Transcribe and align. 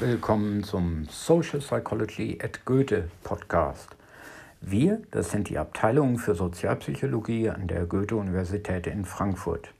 Willkommen 0.00 0.64
zum 0.64 1.04
Social 1.10 1.58
Psychology 1.58 2.38
at 2.42 2.64
Goethe 2.64 3.10
Podcast. 3.22 3.90
Wir, 4.62 5.02
das 5.10 5.30
sind 5.30 5.50
die 5.50 5.58
Abteilungen 5.58 6.16
für 6.16 6.34
Sozialpsychologie 6.34 7.50
an 7.50 7.68
der 7.68 7.84
Goethe-Universität 7.84 8.86
in 8.86 9.04
Frankfurt. 9.04 9.74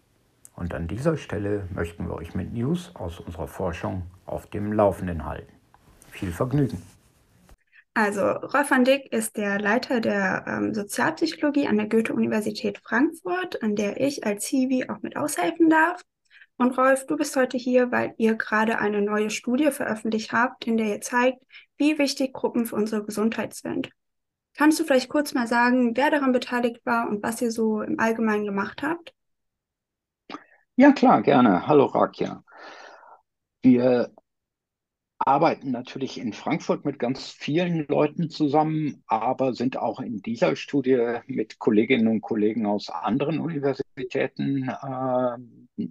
Und 0.54 0.74
an 0.74 0.88
dieser 0.88 1.16
Stelle 1.16 1.66
möchten 1.74 2.06
wir 2.06 2.12
euch 2.16 2.34
mit 2.34 2.52
News 2.52 2.90
aus 2.92 3.18
unserer 3.18 3.46
Forschung 3.46 4.02
auf 4.26 4.46
dem 4.46 4.74
Laufenden 4.74 5.24
halten. 5.24 5.54
Viel 6.10 6.32
Vergnügen! 6.32 6.82
Also, 7.94 8.20
Rolf 8.20 8.70
van 8.70 8.84
Dick 8.84 9.10
ist 9.14 9.38
der 9.38 9.58
Leiter 9.58 10.02
der 10.02 10.44
ähm, 10.46 10.74
Sozialpsychologie 10.74 11.66
an 11.66 11.78
der 11.78 11.88
Goethe-Universität 11.88 12.78
Frankfurt, 12.84 13.62
an 13.62 13.74
der 13.74 13.98
ich 13.98 14.26
als 14.26 14.44
Hiwi 14.44 14.86
auch 14.90 15.00
mit 15.00 15.16
aushelfen 15.16 15.70
darf. 15.70 16.02
Und 16.60 16.76
Rolf, 16.76 17.06
du 17.06 17.16
bist 17.16 17.36
heute 17.36 17.56
hier, 17.56 17.90
weil 17.90 18.12
ihr 18.18 18.34
gerade 18.34 18.78
eine 18.80 19.00
neue 19.00 19.30
Studie 19.30 19.70
veröffentlicht 19.70 20.30
habt, 20.32 20.66
in 20.66 20.76
der 20.76 20.88
ihr 20.88 21.00
zeigt, 21.00 21.42
wie 21.78 21.98
wichtig 21.98 22.34
Gruppen 22.34 22.66
für 22.66 22.76
unsere 22.76 23.02
Gesundheit 23.02 23.54
sind. 23.54 23.88
Kannst 24.58 24.78
du 24.78 24.84
vielleicht 24.84 25.08
kurz 25.08 25.32
mal 25.32 25.46
sagen, 25.46 25.96
wer 25.96 26.10
daran 26.10 26.32
beteiligt 26.32 26.84
war 26.84 27.08
und 27.08 27.22
was 27.22 27.40
ihr 27.40 27.50
so 27.50 27.80
im 27.80 27.98
Allgemeinen 27.98 28.44
gemacht 28.44 28.82
habt? 28.82 29.14
Ja, 30.76 30.92
klar, 30.92 31.22
gerne. 31.22 31.66
Hallo 31.66 31.86
Rakia. 31.86 32.44
Wir 33.62 34.12
arbeiten 35.18 35.70
natürlich 35.70 36.20
in 36.20 36.34
Frankfurt 36.34 36.84
mit 36.84 36.98
ganz 36.98 37.30
vielen 37.30 37.86
Leuten 37.86 38.28
zusammen, 38.28 39.02
aber 39.06 39.54
sind 39.54 39.78
auch 39.78 39.98
in 40.00 40.20
dieser 40.20 40.54
Studie 40.56 41.20
mit 41.26 41.58
Kolleginnen 41.58 42.08
und 42.08 42.20
Kollegen 42.20 42.66
aus 42.66 42.90
anderen 42.90 43.40
Universitäten, 43.40 44.68
äh, 44.68 45.86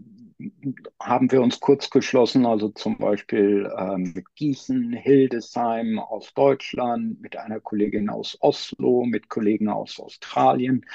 haben 1.02 1.32
wir 1.32 1.42
uns 1.42 1.60
kurz 1.60 1.90
geschlossen, 1.90 2.46
also 2.46 2.70
zum 2.70 2.98
Beispiel 2.98 3.70
äh, 3.78 3.98
mit 3.98 4.26
Gießen, 4.36 4.94
Hildesheim 4.94 6.00
aus 6.00 6.34
Deutschland, 6.34 7.22
mit 7.22 7.38
einer 7.38 7.60
Kollegin 7.60 8.10
aus 8.10 8.38
Oslo, 8.40 9.06
mit 9.06 9.30
Kollegen 9.30 9.70
aus 9.70 10.00
Australien. 10.00 10.86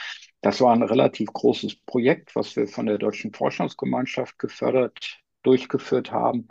Das 0.40 0.60
war 0.60 0.72
ein 0.72 0.82
relativ 0.82 1.32
großes 1.32 1.76
Projekt, 1.76 2.34
was 2.36 2.56
wir 2.56 2.66
von 2.66 2.86
der 2.86 2.98
Deutschen 2.98 3.32
Forschungsgemeinschaft 3.32 4.38
gefördert, 4.38 5.20
durchgeführt 5.42 6.10
haben. 6.10 6.48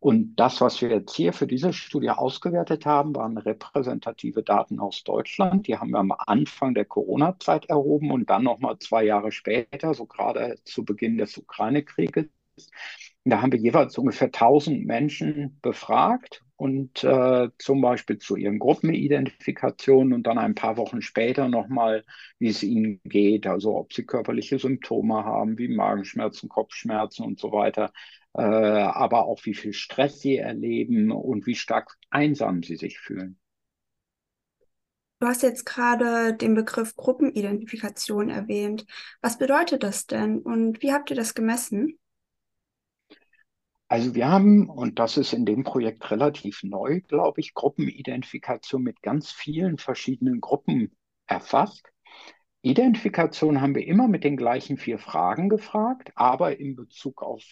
Und 0.00 0.36
das, 0.36 0.60
was 0.60 0.80
wir 0.82 0.90
jetzt 0.90 1.14
hier 1.14 1.32
für 1.32 1.46
diese 1.46 1.72
Studie 1.72 2.10
ausgewertet 2.10 2.86
haben, 2.86 3.14
waren 3.16 3.38
repräsentative 3.38 4.42
Daten 4.42 4.78
aus 4.78 5.04
Deutschland. 5.04 5.66
Die 5.66 5.78
haben 5.78 5.90
wir 5.90 5.98
am 5.98 6.12
Anfang 6.12 6.74
der 6.74 6.84
Corona-Zeit 6.84 7.66
erhoben 7.66 8.10
und 8.10 8.28
dann 8.28 8.44
nochmal 8.44 8.78
zwei 8.78 9.04
Jahre 9.04 9.32
später, 9.32 9.94
so 9.94 10.06
gerade 10.06 10.56
zu 10.64 10.84
Beginn 10.84 11.18
des 11.18 11.38
Ukraine-Krieges. 11.38 12.26
Da 13.24 13.42
haben 13.42 13.52
wir 13.52 13.58
jeweils 13.58 13.96
ungefähr 13.98 14.28
1000 14.28 14.86
Menschen 14.86 15.58
befragt 15.62 16.45
und 16.56 17.04
äh, 17.04 17.48
zum 17.58 17.80
Beispiel 17.80 18.18
zu 18.18 18.36
ihren 18.36 18.58
Gruppenidentifikation 18.58 20.12
und 20.12 20.26
dann 20.26 20.38
ein 20.38 20.54
paar 20.54 20.76
Wochen 20.76 21.02
später 21.02 21.48
nochmal, 21.48 22.04
wie 22.38 22.48
es 22.48 22.62
ihnen 22.62 23.00
geht, 23.04 23.46
also 23.46 23.76
ob 23.76 23.92
sie 23.92 24.04
körperliche 24.04 24.58
Symptome 24.58 25.24
haben, 25.24 25.58
wie 25.58 25.68
Magenschmerzen, 25.68 26.48
Kopfschmerzen 26.48 27.24
und 27.24 27.38
so 27.38 27.52
weiter 27.52 27.92
äh, 28.36 28.42
aber 28.42 29.24
auch 29.24 29.44
wie 29.44 29.54
viel 29.54 29.72
Stress 29.72 30.20
sie 30.20 30.36
erleben 30.36 31.10
und 31.10 31.46
wie 31.46 31.54
stark 31.54 31.96
einsam 32.10 32.62
sie 32.62 32.76
sich 32.76 32.98
fühlen. 32.98 33.38
Du 35.18 35.26
hast 35.26 35.42
jetzt 35.42 35.64
gerade 35.64 36.34
den 36.34 36.54
Begriff 36.54 36.94
Gruppenidentifikation 36.94 38.28
erwähnt. 38.28 38.84
Was 39.22 39.38
bedeutet 39.38 39.82
das 39.82 40.06
denn 40.06 40.40
und 40.40 40.82
wie 40.82 40.92
habt 40.92 41.08
ihr 41.08 41.16
das 41.16 41.34
gemessen? 41.34 41.98
Also 43.88 44.14
wir 44.14 44.28
haben, 44.28 44.68
und 44.68 44.98
das 44.98 45.16
ist 45.16 45.32
in 45.32 45.46
dem 45.46 45.62
Projekt 45.62 46.10
relativ 46.10 46.62
neu, 46.64 47.02
glaube 47.02 47.40
ich, 47.40 47.54
Gruppenidentifikation 47.54 48.82
mit 48.82 49.00
ganz 49.00 49.30
vielen 49.30 49.78
verschiedenen 49.78 50.40
Gruppen 50.40 50.90
erfasst. 51.26 51.86
Identifikation 52.62 53.60
haben 53.60 53.76
wir 53.76 53.86
immer 53.86 54.08
mit 54.08 54.24
den 54.24 54.36
gleichen 54.36 54.76
vier 54.76 54.98
Fragen 54.98 55.48
gefragt, 55.48 56.10
aber 56.16 56.58
in 56.58 56.74
Bezug 56.74 57.22
auf 57.22 57.44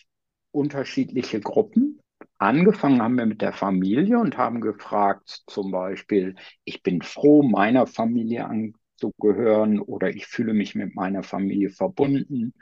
unterschiedliche 0.51 1.41
Gruppen. 1.41 2.01
Angefangen 2.39 3.01
haben 3.01 3.17
wir 3.17 3.27
mit 3.27 3.41
der 3.41 3.53
Familie 3.53 4.19
und 4.19 4.37
haben 4.37 4.61
gefragt, 4.61 5.45
zum 5.47 5.71
Beispiel, 5.71 6.35
ich 6.65 6.83
bin 6.83 7.01
froh, 7.01 7.45
meiner 7.45 7.87
Familie 7.87 8.47
anzugehören 8.47 9.79
oder 9.79 10.11
ich 10.11 10.27
fühle 10.27 10.53
mich 10.53 10.75
mit 10.75 10.97
meiner 10.97 11.23
Familie 11.23 11.71
verbunden 11.71 12.55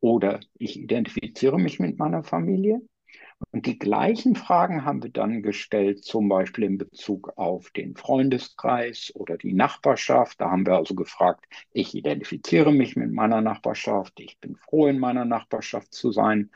oder 0.00 0.40
ich 0.58 0.76
identifiziere 0.76 1.60
mich 1.60 1.78
mit 1.78 1.98
meiner 1.98 2.24
Familie. 2.24 2.80
Und 3.50 3.66
die 3.66 3.78
gleichen 3.78 4.34
Fragen 4.36 4.84
haben 4.84 5.02
wir 5.02 5.10
dann 5.10 5.42
gestellt, 5.42 6.04
zum 6.04 6.28
Beispiel 6.28 6.64
in 6.64 6.78
Bezug 6.78 7.32
auf 7.36 7.70
den 7.70 7.96
Freundeskreis 7.96 9.12
oder 9.14 9.36
die 9.36 9.52
Nachbarschaft. 9.52 10.40
Da 10.40 10.50
haben 10.50 10.66
wir 10.66 10.76
also 10.76 10.94
gefragt, 10.94 11.46
ich 11.72 11.94
identifiziere 11.94 12.72
mich 12.72 12.96
mit 12.96 13.12
meiner 13.12 13.40
Nachbarschaft, 13.40 14.18
ich 14.20 14.38
bin 14.38 14.56
froh, 14.56 14.86
in 14.86 14.98
meiner 14.98 15.24
Nachbarschaft 15.24 15.92
zu 15.92 16.12
sein. 16.12 16.50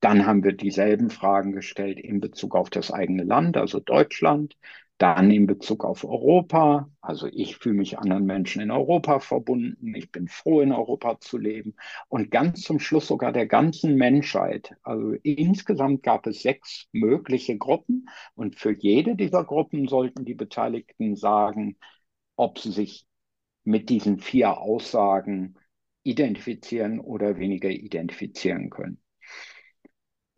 Dann 0.00 0.26
haben 0.26 0.44
wir 0.44 0.52
dieselben 0.52 1.10
Fragen 1.10 1.52
gestellt 1.52 1.98
in 1.98 2.20
Bezug 2.20 2.54
auf 2.54 2.70
das 2.70 2.92
eigene 2.92 3.24
Land, 3.24 3.56
also 3.56 3.80
Deutschland. 3.80 4.56
Dann 4.98 5.30
in 5.30 5.46
Bezug 5.46 5.84
auf 5.84 6.04
Europa. 6.04 6.90
Also 7.00 7.28
ich 7.28 7.56
fühle 7.56 7.76
mich 7.76 7.98
anderen 7.98 8.26
Menschen 8.26 8.60
in 8.60 8.72
Europa 8.72 9.20
verbunden. 9.20 9.94
Ich 9.94 10.10
bin 10.10 10.26
froh, 10.26 10.60
in 10.60 10.72
Europa 10.72 11.20
zu 11.20 11.38
leben. 11.38 11.76
Und 12.08 12.32
ganz 12.32 12.62
zum 12.62 12.80
Schluss 12.80 13.06
sogar 13.06 13.32
der 13.32 13.46
ganzen 13.46 13.94
Menschheit. 13.94 14.74
Also 14.82 15.12
insgesamt 15.22 16.02
gab 16.02 16.26
es 16.26 16.42
sechs 16.42 16.88
mögliche 16.90 17.56
Gruppen. 17.58 18.08
Und 18.34 18.56
für 18.56 18.72
jede 18.72 19.14
dieser 19.14 19.44
Gruppen 19.44 19.86
sollten 19.86 20.24
die 20.24 20.34
Beteiligten 20.34 21.14
sagen, 21.14 21.76
ob 22.34 22.58
sie 22.58 22.72
sich 22.72 23.06
mit 23.62 23.90
diesen 23.90 24.18
vier 24.18 24.58
Aussagen 24.58 25.54
identifizieren 26.02 26.98
oder 26.98 27.38
weniger 27.38 27.70
identifizieren 27.70 28.70
können. 28.70 29.00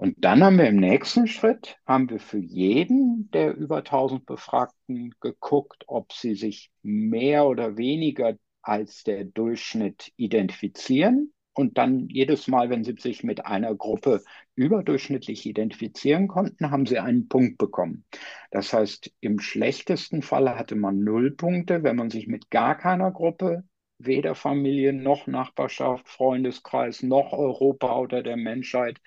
Und 0.00 0.24
dann 0.24 0.42
haben 0.42 0.56
wir 0.56 0.66
im 0.66 0.76
nächsten 0.76 1.26
Schritt, 1.26 1.76
haben 1.84 2.08
wir 2.08 2.20
für 2.20 2.38
jeden 2.38 3.30
der 3.32 3.54
über 3.54 3.82
1000 3.84 4.24
Befragten 4.24 5.14
geguckt, 5.20 5.84
ob 5.88 6.14
sie 6.14 6.34
sich 6.36 6.70
mehr 6.82 7.44
oder 7.44 7.76
weniger 7.76 8.34
als 8.62 9.04
der 9.04 9.24
Durchschnitt 9.24 10.10
identifizieren. 10.16 11.34
Und 11.52 11.76
dann 11.76 12.08
jedes 12.08 12.48
Mal, 12.48 12.70
wenn 12.70 12.82
sie 12.82 12.94
sich 12.98 13.24
mit 13.24 13.44
einer 13.44 13.74
Gruppe 13.74 14.22
überdurchschnittlich 14.54 15.44
identifizieren 15.44 16.28
konnten, 16.28 16.70
haben 16.70 16.86
sie 16.86 16.98
einen 16.98 17.28
Punkt 17.28 17.58
bekommen. 17.58 18.06
Das 18.50 18.72
heißt, 18.72 19.12
im 19.20 19.38
schlechtesten 19.38 20.22
Fall 20.22 20.48
hatte 20.58 20.76
man 20.76 21.04
null 21.04 21.32
Punkte, 21.32 21.82
wenn 21.82 21.96
man 21.96 22.08
sich 22.08 22.26
mit 22.26 22.48
gar 22.48 22.74
keiner 22.78 23.10
Gruppe, 23.10 23.64
weder 23.98 24.34
Familie 24.34 24.94
noch 24.94 25.26
Nachbarschaft, 25.26 26.08
Freundeskreis 26.08 27.02
noch 27.02 27.34
Europa 27.34 27.98
oder 27.98 28.22
der 28.22 28.38
Menschheit 28.38 28.98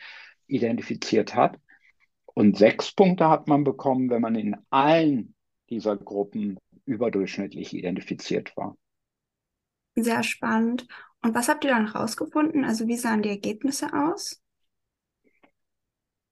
identifiziert 0.53 1.36
hat. 1.36 1.59
Und 2.25 2.58
sechs 2.58 2.91
Punkte 2.91 3.30
hat 3.30 3.47
man 3.47 3.64
bekommen, 3.64 4.09
wenn 4.09 4.22
man 4.22 4.36
in 4.36 4.56
allen 4.69 5.36
dieser 5.69 5.96
Gruppen 5.97 6.58
überdurchschnittlich 6.86 7.74
identifiziert 7.74 8.56
war. 8.58 8.75
Sehr 9.96 10.24
spannend. 10.24 10.88
Und 11.22 11.36
was 11.36 11.47
habt 11.47 11.63
ihr 11.63 11.72
dann 11.72 11.92
herausgefunden? 11.92 12.66
Also 12.66 12.88
wie 12.88 12.97
sahen 12.97 13.22
die 13.22 13.30
Ergebnisse 13.30 13.94
aus? 13.94 14.42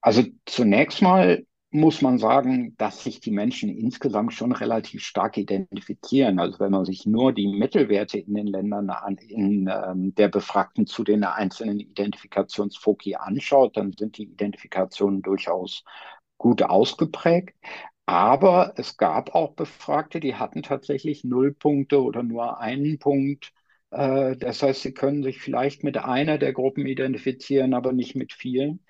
Also 0.02 0.24
zunächst 0.46 1.02
mal 1.02 1.46
muss 1.72 2.02
man 2.02 2.18
sagen, 2.18 2.76
dass 2.78 3.04
sich 3.04 3.22
die 3.22 3.32
Menschen 3.32 3.70
insgesamt 3.70 4.34
schon 4.34 4.52
relativ 4.52 5.04
stark 5.04 5.38
identifizieren. 5.38 6.40
Also 6.40 6.60
wenn 6.60 6.72
man 6.72 6.86
sich 6.86 7.06
nur 7.06 7.34
die 7.34 7.48
Mittelwerte 7.48 8.20
in 8.20 8.34
den 8.36 8.48
Ländern 8.48 8.90
an, 8.90 9.16
in, 9.18 9.70
ähm, 9.72 10.14
der 10.16 10.28
Befragten 10.28 10.86
zu 10.86 11.04
den 11.06 11.24
einzelnen 11.24 11.80
Identifikationsfoki 11.80 13.16
anschaut, 13.16 13.78
dann 13.78 13.94
sind 13.94 14.18
die 14.18 14.24
Identifikationen 14.26 15.22
durchaus 15.22 15.84
gut 16.38 16.62
ausgeprägt. 16.64 17.56
Aber 18.06 18.74
es 18.78 18.98
gab 18.98 19.34
auch 19.36 19.54
Befragte, 19.54 20.20
die 20.20 20.36
hatten 20.36 20.64
tatsächlich 20.64 21.24
null 21.24 21.54
Punkte 21.54 22.02
oder 22.04 22.24
nur 22.24 22.60
einen 22.60 23.00
Punkt. 23.00 23.54
Äh, 23.92 24.36
das 24.38 24.62
heißt, 24.64 24.82
sie 24.82 24.94
können 24.94 25.24
sich 25.24 25.40
vielleicht 25.40 25.84
mit 25.84 25.98
einer 25.98 26.38
der 26.38 26.54
Gruppen 26.54 26.86
identifizieren, 26.86 27.74
aber 27.74 27.94
nicht 27.94 28.16
mit 28.16 28.34
vielen. 28.34 28.82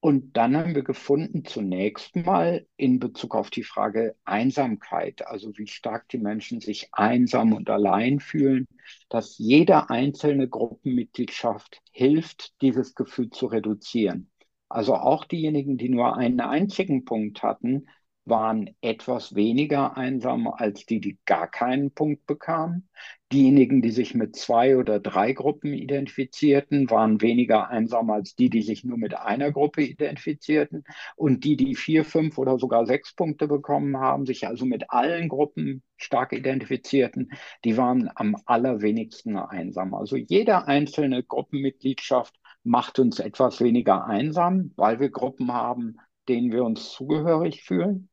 Und 0.00 0.36
dann 0.36 0.56
haben 0.56 0.74
wir 0.74 0.84
gefunden, 0.84 1.44
zunächst 1.44 2.14
mal 2.16 2.66
in 2.76 3.00
Bezug 3.00 3.34
auf 3.34 3.50
die 3.50 3.64
Frage 3.64 4.14
Einsamkeit, 4.24 5.26
also 5.26 5.56
wie 5.56 5.66
stark 5.66 6.08
die 6.10 6.18
Menschen 6.18 6.60
sich 6.60 6.88
einsam 6.92 7.52
und 7.52 7.68
allein 7.70 8.20
fühlen, 8.20 8.68
dass 9.08 9.38
jede 9.38 9.90
einzelne 9.90 10.48
Gruppenmitgliedschaft 10.48 11.80
hilft, 11.90 12.60
dieses 12.62 12.94
Gefühl 12.94 13.30
zu 13.30 13.46
reduzieren. 13.46 14.30
Also 14.68 14.94
auch 14.94 15.24
diejenigen, 15.24 15.76
die 15.76 15.88
nur 15.88 16.16
einen 16.16 16.40
einzigen 16.40 17.04
Punkt 17.04 17.42
hatten, 17.42 17.86
waren 18.26 18.74
etwas 18.80 19.34
weniger 19.36 19.96
einsam 19.96 20.48
als 20.48 20.84
die, 20.84 21.00
die 21.00 21.18
gar 21.24 21.48
keinen 21.48 21.92
Punkt 21.92 22.26
bekamen. 22.26 22.88
Diejenigen, 23.32 23.82
die 23.82 23.90
sich 23.90 24.14
mit 24.14 24.36
zwei 24.36 24.76
oder 24.76 25.00
drei 25.00 25.32
Gruppen 25.32 25.72
identifizierten, 25.72 26.90
waren 26.90 27.20
weniger 27.20 27.68
einsam 27.68 28.10
als 28.10 28.34
die, 28.34 28.50
die 28.50 28.62
sich 28.62 28.84
nur 28.84 28.98
mit 28.98 29.16
einer 29.16 29.52
Gruppe 29.52 29.82
identifizierten. 29.82 30.84
Und 31.16 31.44
die, 31.44 31.56
die 31.56 31.76
vier, 31.76 32.04
fünf 32.04 32.36
oder 32.38 32.58
sogar 32.58 32.84
sechs 32.86 33.14
Punkte 33.14 33.46
bekommen 33.48 33.96
haben, 33.98 34.26
sich 34.26 34.46
also 34.46 34.64
mit 34.64 34.90
allen 34.90 35.28
Gruppen 35.28 35.82
stark 35.96 36.32
identifizierten, 36.32 37.30
die 37.64 37.76
waren 37.76 38.10
am 38.14 38.36
allerwenigsten 38.44 39.36
einsam. 39.36 39.94
Also 39.94 40.16
jede 40.16 40.66
einzelne 40.66 41.22
Gruppenmitgliedschaft 41.22 42.34
macht 42.64 42.98
uns 42.98 43.20
etwas 43.20 43.60
weniger 43.60 44.06
einsam, 44.06 44.72
weil 44.76 44.98
wir 45.00 45.10
Gruppen 45.10 45.52
haben, 45.52 45.96
denen 46.28 46.52
wir 46.52 46.64
uns 46.64 46.90
zugehörig 46.90 47.62
fühlen. 47.62 48.08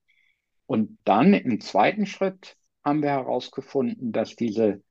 Und 0.65 0.98
dann 1.04 1.33
im 1.33 1.60
zweiten 1.62 2.06
Schritt 2.06 2.57
haben 2.83 3.01
wir 3.01 3.10
herausgefunden, 3.10 4.12
dass 4.12 4.36
diese 4.36 4.81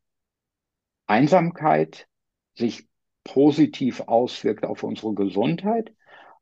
Einsamkeit 1.07 2.09
sich 2.55 2.87
positiv 3.25 4.01
auswirkt 4.01 4.65
auf 4.65 4.83
unsere 4.83 5.15
Gesundheit. 5.15 5.95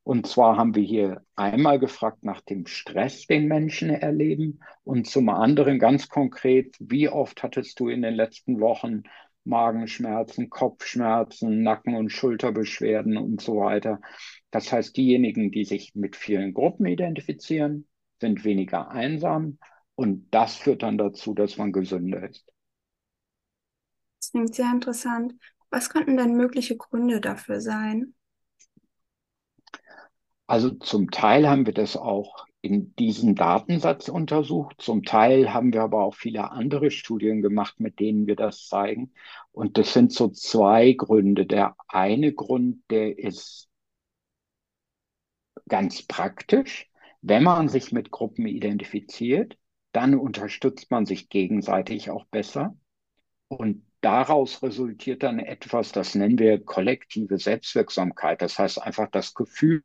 Und 0.02 0.26
zwar 0.26 0.56
haben 0.56 0.74
wir 0.74 0.82
hier 0.82 1.24
einmal 1.36 1.78
gefragt 1.78 2.24
nach 2.24 2.40
dem 2.40 2.66
Stress, 2.66 3.26
den 3.26 3.46
Menschen 3.46 3.90
erleben 3.90 4.60
und 4.82 5.06
zum 5.06 5.28
anderen 5.28 5.78
ganz 5.78 6.08
konkret, 6.08 6.74
wie 6.80 7.08
oft 7.08 7.42
hattest 7.42 7.78
du 7.80 7.88
in 7.88 8.02
den 8.02 8.14
letzten 8.14 8.60
Wochen 8.60 9.02
Magenschmerzen, 9.44 10.50
Kopfschmerzen, 10.50 11.62
Nacken- 11.62 11.96
und 11.96 12.10
Schulterbeschwerden 12.10 13.16
und 13.16 13.40
so 13.40 13.56
weiter. 13.56 14.00
Das 14.50 14.72
heißt, 14.72 14.96
diejenigen, 14.96 15.50
die 15.50 15.64
sich 15.64 15.94
mit 15.94 16.16
vielen 16.16 16.54
Gruppen 16.54 16.86
identifizieren, 16.86 17.86
sind 18.20 18.44
weniger 18.44 18.90
einsam 18.90 19.58
und 19.94 20.28
das 20.31 20.56
führt 20.56 20.82
dann 20.82 20.99
dazu, 20.99 21.34
dass 21.34 21.56
man 21.56 21.72
gesünder 21.72 22.28
ist. 22.28 22.46
Das 24.20 24.31
klingt 24.31 24.55
sehr 24.55 24.70
interessant. 24.70 25.34
Was 25.70 25.88
könnten 25.88 26.17
denn 26.17 26.37
mögliche 26.37 26.76
Gründe 26.76 27.20
dafür 27.20 27.61
sein? 27.61 28.14
Also 30.46 30.70
zum 30.70 31.11
Teil 31.11 31.49
haben 31.49 31.64
wir 31.64 31.72
das 31.72 31.96
auch 31.96 32.44
in 32.61 32.94
diesem 32.96 33.34
Datensatz 33.37 34.08
untersucht. 34.08 34.76
Zum 34.78 35.05
Teil 35.05 35.55
haben 35.55 35.73
wir 35.73 35.82
aber 35.82 36.05
auch 36.05 36.14
viele 36.14 36.50
andere 36.50 36.90
Studien 36.90 37.40
gemacht, 37.40 37.81
mit 37.81 38.00
denen 38.00 38.26
wir 38.26 38.37
das 38.37 38.66
zeigen. 38.66 39.12
Und 39.52 39.78
das 39.78 39.93
sind 39.93 40.12
so 40.12 40.28
zwei 40.28 40.93
Gründe. 40.93 41.46
Der 41.46 41.76
eine 41.88 42.32
Grund, 42.32 42.82
der 42.90 43.19
ist 43.19 43.69
ganz 45.69 46.02
praktisch. 46.02 46.89
Wenn 47.22 47.43
man 47.43 47.69
sich 47.69 47.93
mit 47.93 48.11
Gruppen 48.11 48.46
identifiziert, 48.46 49.58
dann 49.93 50.14
unterstützt 50.14 50.90
man 50.90 51.06
sich 51.06 51.28
gegenseitig 51.28 52.11
auch 52.11 52.25
besser. 52.26 52.76
Und 53.49 53.84
daraus 54.00 54.62
resultiert 54.62 55.22
dann 55.22 55.38
etwas, 55.38 55.93
das 55.93 56.14
nennen 56.14 56.38
wir 56.38 56.64
kollektive 56.64 57.38
Selbstwirksamkeit. 57.38 58.40
Das 58.43 58.58
heißt 58.58 58.81
einfach 58.81 59.11
das 59.11 59.34
Gefühl, 59.34 59.82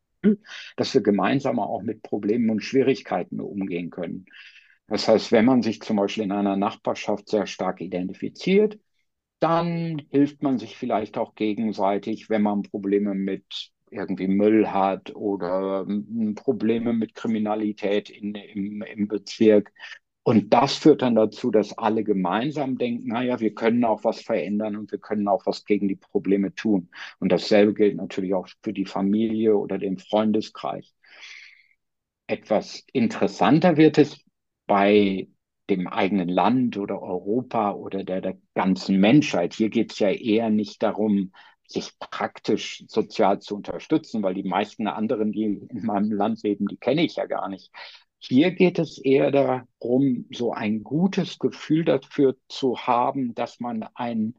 dass 0.78 0.94
wir 0.94 1.02
gemeinsam 1.02 1.60
auch 1.60 1.82
mit 1.82 2.02
Problemen 2.04 2.50
und 2.50 2.64
Schwierigkeiten 2.64 3.40
umgehen 3.42 3.90
können. 3.90 4.26
Das 4.88 5.08
heißt, 5.08 5.32
wenn 5.32 5.46
man 5.46 5.62
sich 5.64 5.82
zum 5.82 5.98
Beispiel 5.98 6.24
in 6.24 6.32
einer 6.32 6.56
Nachbarschaft 6.56 7.28
sehr 7.30 7.48
stark 7.48 7.82
identifiziert, 7.82 8.80
dann 9.40 10.02
hilft 10.12 10.44
man 10.44 10.60
sich 10.60 10.78
vielleicht 10.78 11.18
auch 11.18 11.36
gegenseitig, 11.36 12.30
wenn 12.30 12.42
man 12.42 12.64
Probleme 12.64 13.14
mit 13.16 13.72
irgendwie 13.96 14.28
Müll 14.28 14.68
hat 14.72 15.16
oder 15.16 15.86
hm, 15.86 16.36
Probleme 16.36 16.94
mit 16.94 17.16
Kriminalität 17.16 18.10
in, 18.10 18.36
im, 18.36 18.82
im 18.82 19.08
Bezirk. 19.08 19.72
Und 20.24 20.54
das 20.54 20.76
führt 20.78 21.04
dann 21.04 21.14
dazu, 21.16 21.52
dass 21.52 21.78
alle 21.78 22.04
gemeinsam 22.04 22.80
denken, 22.80 23.10
naja, 23.10 23.40
wir 23.40 23.54
können 23.54 23.86
auch 23.86 24.04
was 24.04 24.22
verändern 24.22 24.76
und 24.76 24.92
wir 24.92 24.98
können 25.00 25.28
auch 25.28 25.46
was 25.46 25.66
gegen 25.66 25.88
die 25.88 25.96
Probleme 25.98 26.56
tun. 26.56 26.90
Und 27.20 27.32
dasselbe 27.32 27.76
gilt 27.76 27.96
natürlich 27.98 28.34
auch 28.34 28.48
für 28.64 28.74
die 28.74 28.86
Familie 28.86 29.56
oder 29.56 29.78
den 29.78 30.00
Freundeskreis. 30.00 30.96
Etwas 32.28 32.84
interessanter 32.92 33.78
wird 33.78 34.00
es 34.00 34.20
bei 34.66 35.28
dem 35.70 35.88
eigenen 35.88 36.30
Land 36.30 36.78
oder 36.78 37.02
Europa 37.02 37.74
oder 37.74 38.04
der, 38.04 38.22
der 38.22 38.38
ganzen 38.54 39.00
Menschheit. 39.00 39.54
Hier 39.54 39.70
geht 39.70 39.94
es 39.94 40.00
ja 40.00 40.10
eher 40.10 40.50
nicht 40.50 40.82
darum, 40.82 41.32
sich 41.68 41.98
praktisch 42.00 42.84
sozial 42.88 43.40
zu 43.40 43.56
unterstützen, 43.56 44.24
weil 44.24 44.34
die 44.34 44.44
meisten 44.44 44.88
anderen, 44.88 45.32
die 45.32 45.44
in 45.44 45.86
meinem 45.86 46.12
Land 46.12 46.44
leben, 46.44 46.68
die 46.68 46.78
kenne 46.78 47.04
ich 47.04 47.16
ja 47.16 47.26
gar 47.26 47.50
nicht. 47.50 47.72
Hier 48.20 48.52
geht 48.52 48.80
es 48.80 48.98
eher 48.98 49.32
darum, 49.32 50.26
so 50.32 50.52
ein 50.52 50.84
gutes 50.84 51.38
Gefühl 51.40 51.86
dafür 51.86 52.36
zu 52.48 52.78
haben, 52.78 53.36
dass 53.36 53.60
man 53.60 53.84
ein 53.94 54.36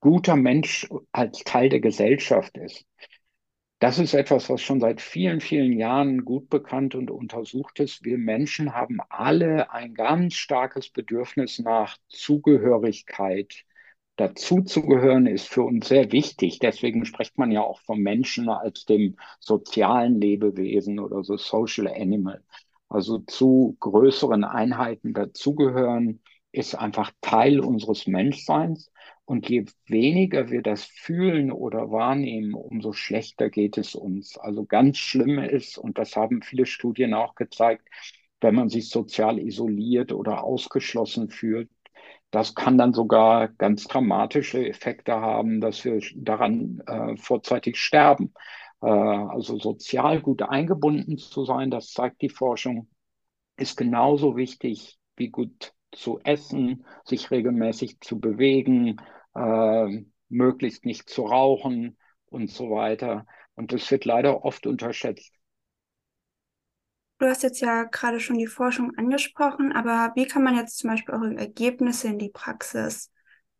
guter 0.00 0.36
Mensch 0.36 0.88
als 1.12 1.40
Teil 1.44 1.68
der 1.68 1.80
Gesellschaft 1.80 2.56
ist. 2.56 2.86
Das 3.78 3.98
ist 3.98 4.14
etwas, 4.14 4.48
was 4.48 4.62
schon 4.62 4.80
seit 4.80 5.02
vielen, 5.02 5.40
vielen 5.40 5.72
Jahren 5.78 6.24
gut 6.24 6.48
bekannt 6.48 6.94
und 6.94 7.10
untersucht 7.10 7.78
ist. 7.78 8.04
Wir 8.04 8.16
Menschen 8.16 8.72
haben 8.72 9.00
alle 9.10 9.70
ein 9.70 9.92
ganz 9.94 10.34
starkes 10.34 10.88
Bedürfnis 10.88 11.58
nach 11.58 11.98
Zugehörigkeit, 12.08 13.64
dazuzugehören 14.16 15.26
ist 15.26 15.48
für 15.48 15.62
uns 15.62 15.88
sehr 15.88 16.12
wichtig. 16.12 16.58
Deswegen 16.58 17.04
spricht 17.04 17.38
man 17.38 17.52
ja 17.52 17.62
auch 17.62 17.80
vom 17.80 18.00
Menschen 18.00 18.48
als 18.48 18.84
dem 18.84 19.16
sozialen 19.40 20.20
Lebewesen 20.20 20.98
oder 20.98 21.22
so 21.22 21.36
Social 21.36 21.88
Animal. 21.88 22.42
Also 22.88 23.18
zu 23.18 23.76
größeren 23.80 24.44
Einheiten 24.44 25.12
dazugehören 25.12 26.20
ist 26.52 26.74
einfach 26.74 27.12
Teil 27.20 27.60
unseres 27.60 28.06
Menschseins. 28.06 28.90
Und 29.24 29.48
je 29.48 29.64
weniger 29.86 30.50
wir 30.50 30.62
das 30.62 30.84
fühlen 30.84 31.50
oder 31.50 31.90
wahrnehmen, 31.90 32.54
umso 32.54 32.92
schlechter 32.92 33.50
geht 33.50 33.76
es 33.76 33.96
uns. 33.96 34.38
Also 34.38 34.64
ganz 34.64 34.98
schlimm 34.98 35.38
ist, 35.40 35.78
und 35.78 35.98
das 35.98 36.14
haben 36.14 36.42
viele 36.42 36.64
Studien 36.64 37.12
auch 37.12 37.34
gezeigt, 37.34 37.88
wenn 38.40 38.54
man 38.54 38.68
sich 38.68 38.88
sozial 38.88 39.38
isoliert 39.40 40.12
oder 40.12 40.44
ausgeschlossen 40.44 41.28
fühlt, 41.28 41.68
das 42.30 42.54
kann 42.54 42.78
dann 42.78 42.92
sogar 42.92 43.48
ganz 43.48 43.84
dramatische 43.84 44.66
Effekte 44.66 45.14
haben, 45.14 45.60
dass 45.60 45.84
wir 45.84 46.00
daran 46.16 46.82
äh, 46.86 47.16
vorzeitig 47.16 47.78
sterben. 47.78 48.34
Äh, 48.82 48.88
also 48.88 49.58
sozial 49.58 50.20
gut 50.20 50.42
eingebunden 50.42 51.18
zu 51.18 51.44
sein, 51.44 51.70
das 51.70 51.92
zeigt 51.92 52.22
die 52.22 52.28
Forschung, 52.28 52.88
ist 53.56 53.76
genauso 53.76 54.36
wichtig 54.36 54.98
wie 55.16 55.30
gut 55.30 55.72
zu 55.92 56.20
essen, 56.24 56.84
sich 57.04 57.30
regelmäßig 57.30 58.00
zu 58.00 58.20
bewegen, 58.20 58.96
äh, 59.34 60.04
möglichst 60.28 60.84
nicht 60.84 61.08
zu 61.08 61.22
rauchen 61.22 61.96
und 62.26 62.50
so 62.50 62.70
weiter. 62.70 63.26
Und 63.54 63.72
das 63.72 63.90
wird 63.90 64.04
leider 64.04 64.44
oft 64.44 64.66
unterschätzt. 64.66 65.35
Du 67.18 67.26
hast 67.26 67.42
jetzt 67.42 67.60
ja 67.60 67.84
gerade 67.84 68.20
schon 68.20 68.36
die 68.36 68.46
Forschung 68.46 68.92
angesprochen, 68.96 69.72
aber 69.72 70.12
wie 70.16 70.26
kann 70.26 70.42
man 70.42 70.54
jetzt 70.54 70.78
zum 70.78 70.90
Beispiel 70.90 71.14
eure 71.14 71.36
Ergebnisse 71.36 72.08
in 72.08 72.18
die 72.18 72.28
Praxis, 72.28 73.10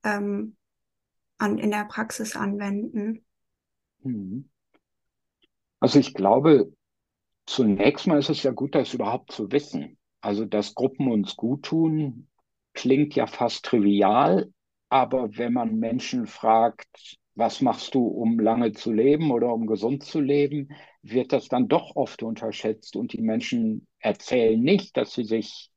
ähm, 0.04 0.56
an, 1.38 1.58
in 1.58 1.70
der 1.70 1.86
Praxis 1.86 2.36
anwenden? 2.36 3.24
Hm. 4.02 4.50
Also 5.80 5.98
ich 5.98 6.12
glaube, 6.12 6.72
zunächst 7.46 8.06
mal 8.06 8.18
ist 8.18 8.28
es 8.30 8.42
ja 8.42 8.50
gut, 8.50 8.74
das 8.74 8.92
überhaupt 8.92 9.32
zu 9.32 9.50
wissen. 9.52 9.98
Also, 10.20 10.44
dass 10.44 10.74
Gruppen 10.74 11.10
uns 11.10 11.36
gut 11.36 11.64
tun, 11.64 12.28
klingt 12.74 13.14
ja 13.14 13.26
fast 13.26 13.64
trivial, 13.64 14.52
aber 14.88 15.36
wenn 15.36 15.52
man 15.52 15.76
Menschen 15.76 16.26
fragt, 16.26 17.16
was 17.36 17.60
machst 17.60 17.94
du, 17.94 18.06
um 18.06 18.40
lange 18.40 18.72
zu 18.72 18.92
leben 18.92 19.30
oder 19.30 19.52
um 19.52 19.66
gesund 19.66 20.02
zu 20.02 20.20
leben, 20.20 20.70
wird 21.02 21.32
das 21.32 21.48
dann 21.48 21.68
doch 21.68 21.94
oft 21.94 22.22
unterschätzt 22.22 22.96
und 22.96 23.12
die 23.12 23.20
Menschen 23.20 23.86
erzählen 24.00 24.60
nicht, 24.60 24.96
dass 24.96 25.12
sie 25.12 25.24
sich 25.24 25.70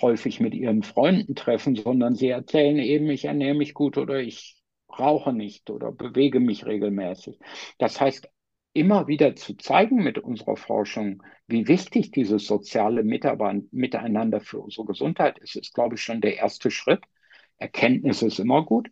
häufig 0.00 0.40
mit 0.40 0.54
ihren 0.54 0.82
Freunden 0.82 1.34
treffen, 1.34 1.74
sondern 1.74 2.14
sie 2.14 2.28
erzählen 2.28 2.78
eben, 2.78 3.10
ich 3.10 3.24
ernähre 3.24 3.56
mich 3.56 3.74
gut 3.74 3.98
oder 3.98 4.20
ich 4.20 4.62
rauche 4.98 5.32
nicht 5.32 5.70
oder 5.70 5.90
bewege 5.90 6.38
mich 6.38 6.66
regelmäßig. 6.66 7.38
Das 7.78 8.00
heißt, 8.00 8.28
immer 8.74 9.06
wieder 9.06 9.34
zu 9.34 9.56
zeigen 9.56 10.02
mit 10.02 10.18
unserer 10.18 10.56
Forschung, 10.56 11.22
wie 11.46 11.66
wichtig 11.66 12.10
dieses 12.10 12.46
soziale 12.46 13.02
Miteinander 13.02 14.40
für 14.40 14.60
unsere 14.60 14.86
Gesundheit 14.86 15.38
ist, 15.38 15.56
ist, 15.56 15.74
glaube 15.74 15.96
ich, 15.96 16.02
schon 16.02 16.20
der 16.20 16.36
erste 16.36 16.70
Schritt. 16.70 17.02
Erkenntnis 17.58 18.22
ist 18.22 18.38
immer 18.38 18.64
gut. 18.64 18.88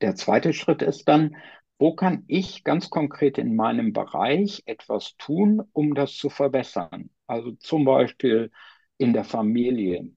Der 0.00 0.14
zweite 0.14 0.52
Schritt 0.52 0.82
ist 0.82 1.08
dann, 1.08 1.36
wo 1.78 1.94
kann 1.94 2.24
ich 2.28 2.64
ganz 2.64 2.90
konkret 2.90 3.38
in 3.38 3.56
meinem 3.56 3.92
Bereich 3.92 4.62
etwas 4.66 5.16
tun, 5.16 5.62
um 5.72 5.94
das 5.94 6.16
zu 6.16 6.30
verbessern? 6.30 7.10
Also 7.26 7.52
zum 7.52 7.84
Beispiel 7.84 8.50
in 8.98 9.12
der 9.12 9.24
Familie. 9.24 10.10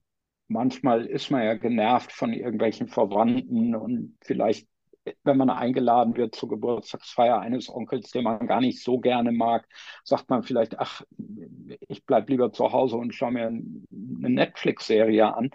Manchmal 0.48 1.06
ist 1.06 1.30
man 1.32 1.44
ja 1.44 1.56
genervt 1.56 2.12
von 2.12 2.32
irgendwelchen 2.34 2.88
Verwandten 2.88 3.76
und 3.76 4.18
vielleicht 4.22 4.68
wenn 5.24 5.38
man 5.38 5.50
eingeladen 5.50 6.18
wird 6.18 6.36
zur 6.36 6.50
Geburtstagsfeier 6.50 7.40
eines 7.40 7.70
Onkels, 7.70 8.12
den 8.12 8.24
man 8.24 8.46
gar 8.48 8.60
nicht 8.60 8.84
so 8.84 9.00
gerne 9.00 9.32
mag, 9.32 9.66
sagt 10.04 10.30
man 10.30 10.44
vielleicht, 10.44 10.80
ach, 10.80 11.02
ich 11.88 12.06
bleibe 12.06 12.32
lieber 12.32 12.52
zu 12.52 12.72
Hause 12.74 12.98
und 12.98 13.14
schaue 13.16 13.32
mir 13.32 13.48
eine 13.48 14.30
Netflix-Serie 14.30 15.34
an. 15.34 15.52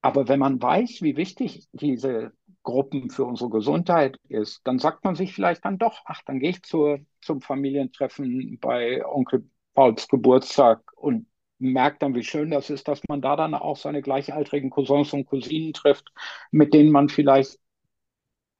Aber 0.00 0.28
wenn 0.28 0.38
man 0.38 0.62
weiß, 0.62 1.02
wie 1.02 1.16
wichtig 1.16 1.68
diese 1.72 2.32
Gruppen 2.62 3.10
für 3.10 3.24
unsere 3.24 3.50
Gesundheit 3.50 4.16
ist, 4.28 4.60
dann 4.64 4.78
sagt 4.78 5.04
man 5.04 5.14
sich 5.16 5.34
vielleicht 5.34 5.64
dann 5.64 5.78
doch, 5.78 6.02
ach, 6.04 6.22
dann 6.24 6.38
gehe 6.38 6.50
ich 6.50 6.62
zur, 6.62 7.00
zum 7.20 7.40
Familientreffen 7.40 8.58
bei 8.60 9.04
Onkel 9.04 9.48
Pauls 9.74 10.08
Geburtstag 10.08 10.82
und 10.96 11.26
merkt 11.58 12.02
dann, 12.02 12.14
wie 12.14 12.22
schön 12.22 12.50
das 12.50 12.70
ist, 12.70 12.86
dass 12.88 13.00
man 13.08 13.20
da 13.20 13.36
dann 13.36 13.54
auch 13.54 13.76
seine 13.76 14.02
gleichaltrigen 14.02 14.70
Cousins 14.70 15.12
und 15.12 15.26
Cousinen 15.26 15.72
trifft, 15.72 16.12
mit 16.50 16.74
denen 16.74 16.92
man 16.92 17.08
vielleicht 17.08 17.58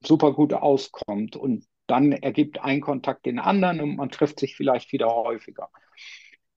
super 0.00 0.33
gut 0.33 0.52
auskommt. 0.52 1.37
Und 1.37 1.64
dann 1.87 2.12
ergibt 2.12 2.61
ein 2.61 2.80
Kontakt 2.80 3.26
den 3.26 3.38
anderen 3.38 3.80
und 3.80 3.97
man 3.97 4.11
trifft 4.11 4.40
sich 4.40 4.57
vielleicht 4.57 4.92
wieder 4.92 5.09
häufiger. 5.09 5.71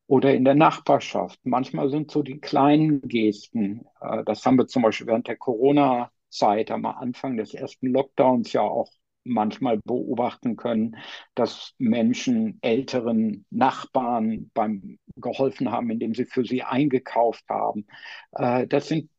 Oder 0.07 0.33
in 0.33 0.43
der 0.43 0.55
Nachbarschaft. 0.55 1.39
Manchmal 1.43 1.89
sind 1.89 2.11
so 2.11 2.21
die 2.21 2.39
kleinen 2.39 3.01
Gesten, 3.01 3.85
äh, 4.01 4.23
das 4.25 4.45
haben 4.45 4.57
wir 4.57 4.67
zum 4.67 4.83
Beispiel 4.83 5.07
während 5.07 5.27
der 5.27 5.37
Corona-Zeit 5.37 6.71
am 6.71 6.85
Anfang 6.85 7.37
des 7.37 7.53
ersten 7.53 7.87
Lockdowns 7.87 8.51
ja 8.53 8.61
auch 8.61 8.89
manchmal 9.23 9.77
beobachten 9.83 10.55
können, 10.55 10.97
dass 11.35 11.73
Menschen 11.77 12.57
älteren 12.61 13.45
Nachbarn 13.49 14.49
beim 14.53 14.97
geholfen 15.15 15.71
haben, 15.71 15.89
indem 15.91 16.15
sie 16.15 16.25
für 16.25 16.43
sie 16.43 16.63
eingekauft 16.63 17.45
haben. 17.49 17.85
Äh, 18.31 18.67
das 18.67 18.87
sind 18.87 19.09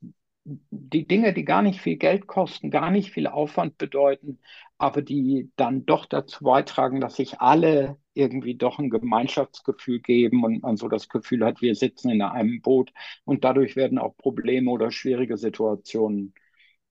die 0.44 1.06
Dinge, 1.06 1.32
die 1.32 1.44
gar 1.44 1.62
nicht 1.62 1.80
viel 1.80 1.96
Geld 1.96 2.26
kosten, 2.26 2.70
gar 2.70 2.90
nicht 2.90 3.10
viel 3.12 3.26
Aufwand 3.26 3.78
bedeuten, 3.78 4.38
aber 4.78 5.02
die 5.02 5.50
dann 5.56 5.86
doch 5.86 6.06
dazu 6.06 6.44
beitragen, 6.44 7.00
dass 7.00 7.16
sich 7.16 7.40
alle 7.40 7.98
irgendwie 8.14 8.56
doch 8.56 8.78
ein 8.78 8.90
Gemeinschaftsgefühl 8.90 10.00
geben 10.00 10.44
und 10.44 10.62
man 10.62 10.76
so 10.76 10.88
das 10.88 11.08
Gefühl 11.08 11.44
hat, 11.44 11.62
wir 11.62 11.74
sitzen 11.74 12.10
in 12.10 12.22
einem 12.22 12.60
Boot 12.60 12.92
und 13.24 13.44
dadurch 13.44 13.76
werden 13.76 13.98
auch 13.98 14.16
Probleme 14.16 14.70
oder 14.70 14.90
schwierige 14.90 15.36
Situationen 15.36 16.34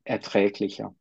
erträglicher. 0.04 0.96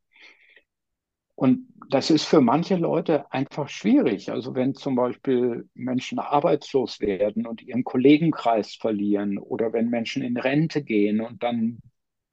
Und 1.35 1.69
das 1.89 2.11
ist 2.11 2.25
für 2.25 2.41
manche 2.43 2.77
Leute 2.77 3.33
einfach 3.33 3.69
schwierig. 3.69 4.31
Also 4.31 4.55
wenn 4.55 4.75
zum 4.75 4.95
Beispiel 4.95 5.69
Menschen 5.75 6.19
arbeitslos 6.19 7.01
werden 7.01 7.47
und 7.47 7.63
ihren 7.63 7.83
Kollegenkreis 7.83 8.75
verlieren 8.75 9.39
oder 9.39 9.73
wenn 9.73 9.89
Menschen 9.89 10.23
in 10.23 10.37
Rente 10.37 10.85
gehen 10.85 11.21
und 11.23 11.43
dann 11.43 11.79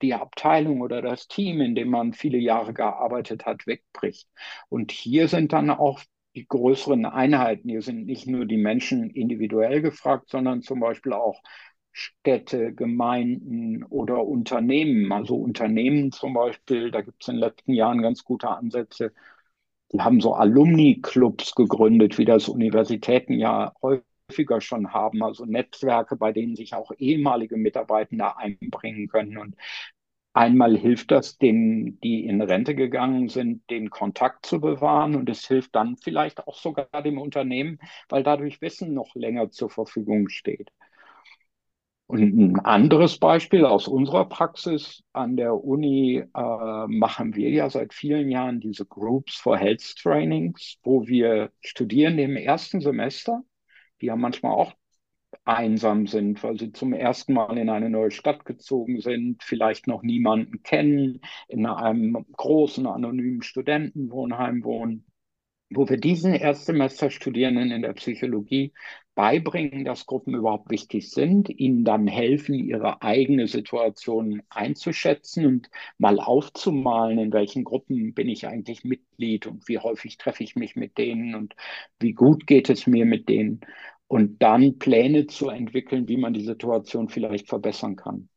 die 0.01 0.13
Abteilung 0.13 0.81
oder 0.81 1.01
das 1.01 1.27
Team, 1.27 1.61
in 1.61 1.75
dem 1.75 1.89
man 1.89 2.13
viele 2.13 2.37
Jahre 2.37 2.73
gearbeitet 2.73 3.45
hat, 3.45 3.67
wegbricht. 3.67 4.27
Und 4.69 4.91
hier 4.91 5.27
sind 5.27 5.53
dann 5.53 5.69
auch 5.69 6.01
die 6.35 6.47
größeren 6.47 7.05
Einheiten. 7.05 7.69
Hier 7.69 7.81
sind 7.81 8.05
nicht 8.05 8.27
nur 8.27 8.45
die 8.45 8.57
Menschen 8.57 9.09
individuell 9.09 9.81
gefragt, 9.81 10.29
sondern 10.29 10.61
zum 10.61 10.79
Beispiel 10.79 11.13
auch 11.13 11.41
Städte, 11.91 12.73
Gemeinden 12.73 13.83
oder 13.83 14.23
Unternehmen. 14.25 15.11
Also 15.11 15.35
Unternehmen 15.35 16.11
zum 16.11 16.33
Beispiel, 16.33 16.91
da 16.91 17.01
gibt 17.01 17.23
es 17.23 17.27
in 17.29 17.35
den 17.35 17.41
letzten 17.41 17.73
Jahren 17.73 18.01
ganz 18.03 18.23
gute 18.23 18.49
Ansätze. 18.49 19.13
Die 19.91 20.01
haben 20.01 20.21
so 20.21 20.33
Alumni-Clubs 20.33 21.55
gegründet, 21.55 22.17
wie 22.17 22.25
das 22.25 22.49
Universitäten 22.49 23.33
ja 23.33 23.73
häufiger 24.29 24.61
schon 24.61 24.93
haben. 24.93 25.23
Also 25.23 25.45
Netzwerke, 25.45 26.15
bei 26.15 26.31
denen 26.31 26.55
sich 26.55 26.73
auch 26.73 26.91
ehemalige 26.97 27.57
Mitarbeitende 27.57 28.37
einbringen 28.37 29.07
können. 29.07 29.37
Und 29.37 29.55
Einmal 30.33 30.77
hilft 30.77 31.09
das 31.09 31.39
denen, 31.39 31.99
die 32.01 32.25
in 32.27 32.43
Rente 32.43 32.75
gegangen 32.75 33.27
sind, 33.27 33.67
den 33.71 33.89
Kontakt 33.89 34.45
zu 34.45 34.61
bewahren 34.61 35.15
und 35.15 35.27
es 35.29 35.47
hilft 35.47 35.73
dann 35.75 35.97
vielleicht 35.97 36.47
auch 36.47 36.55
sogar 36.55 36.87
dem 37.03 37.17
Unternehmen, 37.17 37.79
weil 38.07 38.21
dadurch 38.21 38.61
Wissen 38.61 38.93
noch 38.93 39.15
länger 39.15 39.49
zur 39.49 39.71
Verfügung 39.71 40.29
steht. 40.29 40.71
Und 42.05 42.21
ein 42.21 42.59
anderes 42.59 43.17
Beispiel 43.17 43.65
aus 43.65 43.87
unserer 43.87 44.25
Praxis 44.29 45.03
an 45.11 45.35
der 45.35 45.55
Uni 45.55 46.17
äh, 46.19 46.87
machen 46.87 47.35
wir 47.35 47.49
ja 47.49 47.69
seit 47.69 47.93
vielen 47.93 48.29
Jahren 48.29 48.59
diese 48.61 48.85
Groups 48.85 49.35
for 49.37 49.57
Health 49.57 49.95
Trainings, 50.01 50.77
wo 50.83 51.07
wir 51.07 51.51
Studierende 51.61 52.23
im 52.23 52.37
ersten 52.37 52.79
Semester, 52.79 53.43
die 54.01 54.07
ja 54.07 54.15
manchmal 54.15 54.53
auch 54.53 54.73
einsam 55.45 56.07
sind, 56.07 56.43
weil 56.43 56.57
sie 56.59 56.71
zum 56.71 56.93
ersten 56.93 57.33
Mal 57.33 57.57
in 57.57 57.69
eine 57.69 57.89
neue 57.89 58.11
Stadt 58.11 58.45
gezogen 58.45 59.01
sind, 59.01 59.43
vielleicht 59.43 59.87
noch 59.87 60.03
niemanden 60.03 60.63
kennen, 60.63 61.21
in 61.47 61.65
einem 61.65 62.25
großen 62.33 62.85
anonymen 62.85 63.41
Studentenwohnheim 63.41 64.63
wohnen, 64.63 65.05
wo 65.69 65.89
wir 65.89 65.97
diesen 65.97 66.33
Erstsemesterstudierenden 66.33 67.71
in 67.71 67.81
der 67.81 67.93
Psychologie 67.93 68.73
beibringen, 69.15 69.83
dass 69.83 70.05
Gruppen 70.05 70.35
überhaupt 70.35 70.69
wichtig 70.69 71.09
sind, 71.11 71.49
ihnen 71.49 71.83
dann 71.83 72.07
helfen, 72.07 72.55
ihre 72.55 73.01
eigene 73.01 73.47
Situation 73.47 74.43
einzuschätzen 74.49 75.45
und 75.45 75.69
mal 75.97 76.19
aufzumalen, 76.19 77.17
in 77.17 77.33
welchen 77.33 77.63
Gruppen 77.63 78.13
bin 78.13 78.29
ich 78.29 78.47
eigentlich 78.47 78.83
Mitglied 78.83 79.47
und 79.47 79.67
wie 79.67 79.79
häufig 79.79 80.17
treffe 80.17 80.43
ich 80.43 80.55
mich 80.55 80.75
mit 80.75 80.97
denen 80.97 81.35
und 81.35 81.55
wie 81.99 82.13
gut 82.13 82.47
geht 82.47 82.69
es 82.69 82.87
mir 82.87 83.05
mit 83.05 83.27
denen 83.27 83.61
und 84.07 84.41
dann 84.41 84.77
Pläne 84.79 85.27
zu 85.27 85.49
entwickeln, 85.49 86.07
wie 86.07 86.17
man 86.17 86.33
die 86.33 86.45
Situation 86.45 87.09
vielleicht 87.09 87.47
verbessern 87.49 87.95
kann. 87.95 88.29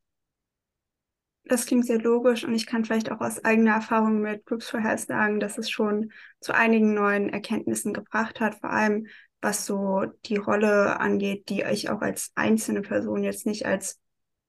Das 1.45 1.67
klingt 1.67 1.87
sehr 1.87 1.99
logisch 2.01 2.45
und 2.45 2.55
ich 2.55 2.67
kann 2.67 2.85
vielleicht 2.85 3.11
auch 3.11 3.21
aus 3.21 3.45
eigener 3.45 3.73
Erfahrung 3.75 4.21
mit 4.21 4.47
Groups 4.47 4.71
for 4.71 4.81
sagen, 4.99 5.41
dass 5.41 5.59
es 5.59 5.69
schon 5.71 6.13
zu 6.41 6.55
einigen 6.55 6.95
neuen 6.95 7.29
Erkenntnissen 7.29 7.93
gebracht 7.93 8.41
hat, 8.41 8.57
vor 8.61 8.71
allem 8.71 9.07
was 9.41 9.67
so 9.67 10.05
die 10.27 10.37
Rolle 10.37 11.01
angeht, 11.01 11.49
die 11.49 11.63
ich 11.63 11.91
auch 11.91 12.03
als 12.03 12.31
einzelne 12.35 12.83
Person 12.83 13.25
jetzt 13.25 13.47
nicht 13.47 13.67
als 13.67 13.99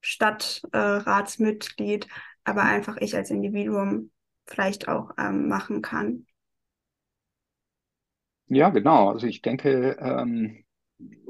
Stadtratsmitglied, 0.02 2.06
äh, 2.06 2.10
aber 2.44 2.64
einfach 2.64 2.98
ich 2.98 3.16
als 3.16 3.30
Individuum 3.32 4.12
vielleicht 4.46 4.88
auch 4.88 5.12
ähm, 5.18 5.48
machen 5.48 5.82
kann. 5.82 6.26
Ja, 8.48 8.70
genau. 8.70 9.10
Also 9.12 9.28
ich 9.28 9.42
denke, 9.42 9.98
ähm, 10.00 10.64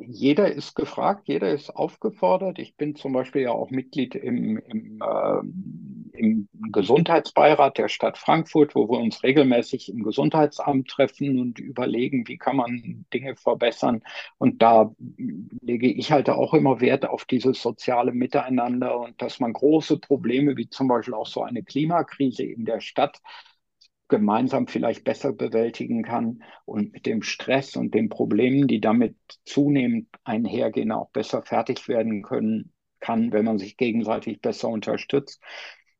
jeder 0.08 0.52
ist 0.52 0.76
gefragt, 0.76 1.28
jeder 1.28 1.52
ist 1.52 1.70
aufgefordert. 1.70 2.60
Ich 2.60 2.76
bin 2.76 2.96
zum 2.96 3.14
Beispiel 3.14 3.44
ja 3.44 3.52
auch 3.52 3.70
Mitglied 3.70 4.16
im, 4.16 4.58
im, 4.58 5.02
äh, 5.02 6.18
im, 6.18 6.48
Gesundheitsbeirat 6.72 7.78
der 7.78 7.90
Stadt 7.90 8.18
Frankfurt, 8.18 8.76
wo 8.76 8.90
wir 8.90 9.00
uns 9.00 9.24
regelmäßig 9.24 9.90
im 9.90 10.04
Gesundheitsamt 10.04 10.88
treffen 10.88 11.40
und 11.40 11.60
überlegen, 11.60 12.28
wie 12.28 12.38
kann 12.38 12.56
man 12.56 13.06
Dinge 13.14 13.36
verbessern. 13.36 14.02
Und 14.38 14.62
da 14.62 14.94
lege 15.62 15.88
ich 15.88 16.12
halt 16.12 16.30
auch 16.30 16.54
immer 16.54 16.80
Wert 16.80 17.08
auf 17.08 17.26
dieses 17.26 17.62
soziale 17.62 18.14
Miteinander 18.14 19.00
und 19.00 19.22
dass 19.22 19.40
man 19.40 19.54
große 19.54 20.00
Probleme 20.00 20.56
wie 20.58 20.70
zum 20.70 20.88
Beispiel 20.88 21.14
auch 21.14 21.28
so 21.28 21.42
eine 21.42 21.64
Klimakrise 21.64 22.44
in 22.44 22.66
der 22.66 22.80
Stadt 22.80 23.22
gemeinsam 24.12 24.68
vielleicht 24.68 25.04
besser 25.04 25.34
bewältigen 25.34 26.04
kann 26.04 26.44
und 26.66 26.94
mit 26.94 27.08
dem 27.08 27.24
Stress 27.24 27.76
und 27.76 27.96
den 27.96 28.10
Problemen, 28.10 28.68
die 28.68 28.82
damit 28.82 29.16
zunehmend 29.46 30.10
einhergehen, 30.24 30.92
auch 30.92 31.10
besser 31.12 31.42
fertig 31.42 31.88
werden 31.88 32.22
können 32.22 32.74
kann, 33.00 33.32
wenn 33.32 33.46
man 33.46 33.58
sich 33.58 33.78
gegenseitig 33.78 34.42
besser 34.42 34.70
unterstützt. 34.70 35.42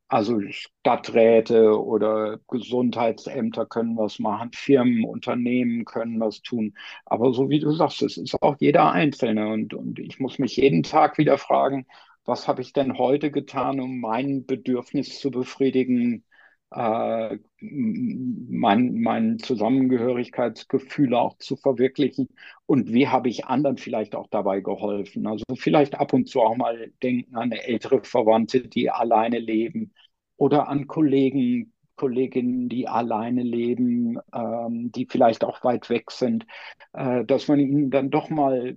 Also 0.08 0.40
Stadträte 0.50 1.82
oder 1.82 2.38
Gesundheitsämter 2.46 3.64
können 3.66 3.96
was 3.96 4.18
machen, 4.18 4.50
Firmen, 4.52 5.04
Unternehmen 5.04 5.86
können 5.86 6.20
was 6.20 6.42
tun. 6.42 6.76
Aber 7.06 7.32
so 7.32 7.48
wie 7.48 7.60
du 7.60 7.72
sagst, 7.72 8.02
es 8.02 8.18
ist 8.18 8.40
auch 8.42 8.56
jeder 8.60 8.92
Einzelne. 8.92 9.48
Und, 9.48 9.72
und 9.72 9.98
ich 9.98 10.20
muss 10.20 10.38
mich 10.38 10.56
jeden 10.56 10.82
Tag 10.82 11.16
wieder 11.16 11.38
fragen, 11.38 11.86
was 12.24 12.46
habe 12.46 12.60
ich 12.60 12.74
denn 12.74 12.98
heute 12.98 13.30
getan, 13.30 13.80
um 13.80 14.00
mein 14.00 14.44
Bedürfnis 14.46 15.18
zu 15.18 15.30
befriedigen, 15.30 16.24
äh, 16.74 17.38
mein, 17.60 19.00
mein 19.00 19.38
Zusammengehörigkeitsgefühl 19.38 21.14
auch 21.14 21.36
zu 21.38 21.56
verwirklichen 21.56 22.28
und 22.66 22.92
wie 22.92 23.08
habe 23.08 23.28
ich 23.28 23.46
anderen 23.46 23.76
vielleicht 23.78 24.14
auch 24.14 24.28
dabei 24.28 24.60
geholfen. 24.60 25.26
Also 25.26 25.44
vielleicht 25.56 25.94
ab 25.96 26.12
und 26.12 26.28
zu 26.28 26.40
auch 26.40 26.56
mal 26.56 26.90
denken 27.02 27.36
an 27.36 27.52
ältere 27.52 28.02
Verwandte, 28.04 28.68
die 28.68 28.90
alleine 28.90 29.38
leben 29.38 29.92
oder 30.36 30.68
an 30.68 30.86
Kollegen, 30.86 31.72
Kolleginnen, 31.96 32.68
die 32.68 32.88
alleine 32.88 33.42
leben, 33.42 34.18
ähm, 34.34 34.90
die 34.92 35.06
vielleicht 35.06 35.44
auch 35.44 35.62
weit 35.64 35.88
weg 35.90 36.10
sind, 36.10 36.46
äh, 36.92 37.24
dass 37.24 37.48
man 37.48 37.60
ihnen 37.60 37.90
dann 37.90 38.10
doch 38.10 38.30
mal 38.30 38.76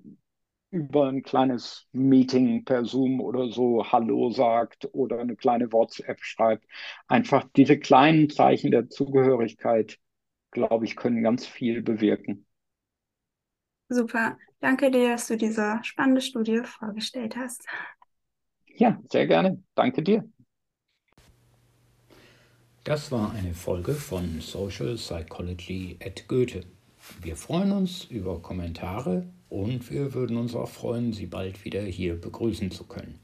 über 0.76 1.08
ein 1.08 1.24
kleines 1.24 1.88
Meeting 1.94 2.66
per 2.66 2.84
Zoom 2.84 3.22
oder 3.22 3.50
so 3.50 3.90
Hallo 3.90 4.30
sagt 4.30 4.90
oder 4.92 5.20
eine 5.20 5.38
kleine 5.38 5.72
WhatsApp 5.72 6.20
schreibt. 6.22 6.66
Einfach 7.08 7.48
diese 7.56 7.80
kleinen 7.80 8.30
Zeichen 8.30 8.72
der 8.72 8.90
Zugehörigkeit, 8.90 9.98
glaube 10.52 10.84
ich, 10.84 10.98
können 10.98 11.24
ganz 11.24 11.48
viel 11.48 11.82
bewirken. 11.82 12.46
Super. 13.88 14.38
Danke 14.60 14.92
dir, 14.92 15.12
dass 15.12 15.28
du 15.28 15.38
diese 15.38 15.80
spannende 15.84 16.20
Studie 16.20 16.62
vorgestellt 16.66 17.38
hast. 17.38 17.66
Ja, 18.68 19.00
sehr 19.10 19.28
gerne. 19.28 19.64
Danke 19.76 20.04
dir. 20.04 20.30
Das 22.84 23.12
war 23.12 23.34
eine 23.34 23.54
Folge 23.54 23.94
von 23.94 24.42
Social 24.42 24.96
Psychology 24.96 25.98
at 26.04 26.28
Goethe. 26.28 26.66
Wir 27.22 27.38
freuen 27.38 27.72
uns 27.72 28.04
über 28.06 28.42
Kommentare 28.42 29.26
und 29.56 29.90
wir 29.90 30.14
würden 30.14 30.36
uns 30.36 30.54
auch 30.54 30.68
freuen, 30.68 31.14
Sie 31.14 31.28
bald 31.28 31.64
wieder 31.64 31.82
hier 31.82 32.20
begrüßen 32.20 32.72
zu 32.72 32.84
können. 32.84 33.20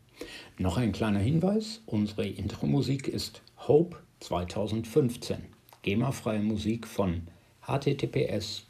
Noch 0.58 0.78
ein 0.78 0.94
kleiner 0.94 1.20
Hinweis, 1.20 1.82
unsere 1.86 2.26
Intro-Musik 2.26 3.10
ist 3.10 3.42
Hope 3.68 3.98
2015, 4.22 5.40
GEMA-freie 5.82 6.42
Musik 6.42 6.88
von 6.88 7.24
https 7.68 8.66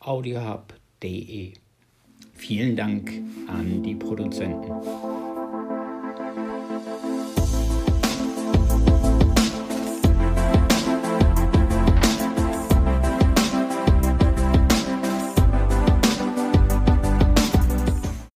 audiohub.de. 0.00 1.52
Vielen 2.34 2.76
Dank 2.76 3.10
an 3.48 3.82
die 3.82 3.94
Produzenten. 3.94 5.11